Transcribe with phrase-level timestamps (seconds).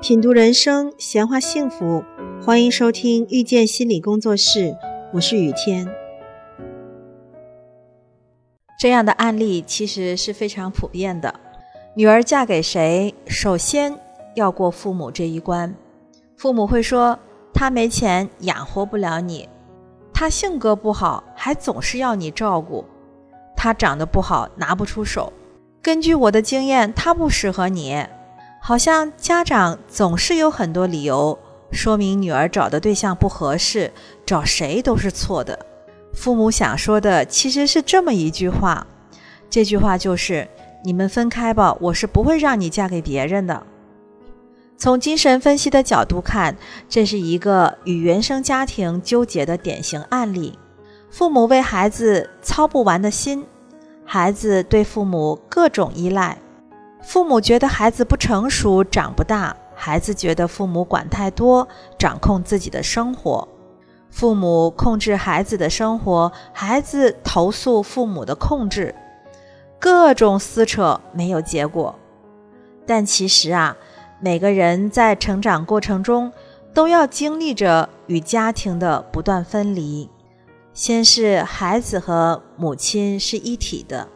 [0.00, 2.04] 品读人生，闲话幸福，
[2.40, 4.76] 欢迎收听遇见心理工作室，
[5.12, 5.88] 我是雨天。
[8.78, 11.34] 这样的案例其实是非常普遍的。
[11.96, 13.92] 女儿嫁给谁，首先
[14.36, 15.74] 要过父母这一关。
[16.36, 17.18] 父母会说
[17.52, 19.48] ：“他没钱，养活不了你；
[20.14, 22.84] 他性格不好，还总是要你照顾；
[23.56, 25.32] 他长得不好，拿不出手。
[25.82, 28.06] 根据我的经验，他不适合你。”
[28.60, 31.38] 好像家长总是有很多理由
[31.70, 33.90] 说明女儿找的对象不合适，
[34.26, 35.58] 找谁都是错的。
[36.14, 38.86] 父母想说的其实是这么一句话，
[39.48, 40.48] 这句话就是
[40.84, 43.62] ：“你们分开吧，我是不会让你嫁给别人的。”
[44.76, 46.56] 从精神分析的角度看，
[46.88, 50.58] 这是一个与原生家庭纠结的典型案例。
[51.10, 53.44] 父母为孩子操不完的心，
[54.04, 56.38] 孩子对父母各种依赖。
[57.08, 61.66] 父母觉得孩子不成熟，长不大；孩子觉得父母管太多，
[61.98, 63.48] 掌控自己的生活。
[64.10, 68.94] 父母控制孩子的生活，孩子投诉父母的控制，
[69.78, 71.98] 各种撕扯没有结果。
[72.86, 73.74] 但其实啊，
[74.20, 76.30] 每个人在成长过程中
[76.74, 80.10] 都要经历着与家庭的不断分离。
[80.74, 84.08] 先是孩子和母亲是一体的，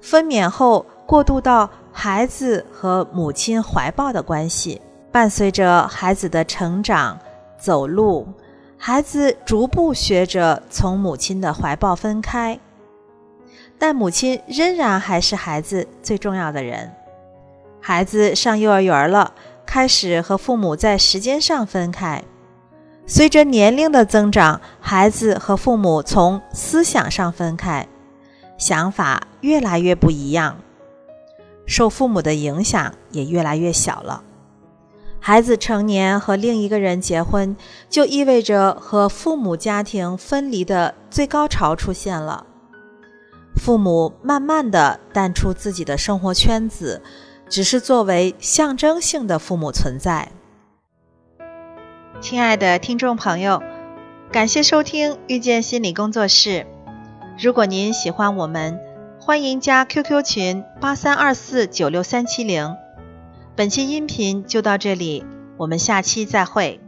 [0.00, 1.70] 分娩后过渡到。
[2.02, 4.80] 孩子和母亲怀抱的关系，
[5.12, 7.18] 伴随着孩子的成长、
[7.58, 8.26] 走路，
[8.78, 12.58] 孩子逐步学着从母亲的怀抱分开，
[13.78, 16.90] 但母亲仍然还是孩子最重要的人。
[17.82, 19.34] 孩子上幼儿园了，
[19.66, 22.24] 开始和父母在时间上分开。
[23.04, 27.86] 随着年龄的增长，孩子和父母从思想上分开，
[28.56, 30.56] 想法越来越不一样。
[31.70, 34.24] 受父母的影响也越来越小了。
[35.20, 37.56] 孩子成年和另一个人结婚，
[37.88, 42.44] 就意味着和父母家庭分离的最高潮出现了。
[43.54, 47.02] 父母慢慢的淡出自己的生活圈子，
[47.48, 50.32] 只是作为象征性的父母存在。
[52.20, 53.62] 亲爱的听众朋友，
[54.32, 56.66] 感谢收听遇见心理工作室。
[57.38, 58.80] 如果您喜欢我们，
[59.22, 62.74] 欢迎加 QQ 群八三二四九六三七零。
[63.54, 65.26] 本期音频就到这里，
[65.58, 66.80] 我们下期再会。